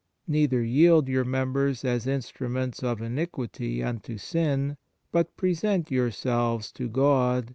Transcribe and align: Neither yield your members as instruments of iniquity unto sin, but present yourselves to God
Neither 0.27 0.63
yield 0.63 1.07
your 1.07 1.23
members 1.23 1.85
as 1.85 2.07
instruments 2.07 2.81
of 2.81 3.03
iniquity 3.03 3.83
unto 3.83 4.17
sin, 4.17 4.77
but 5.11 5.37
present 5.37 5.91
yourselves 5.91 6.71
to 6.71 6.89
God 6.89 7.49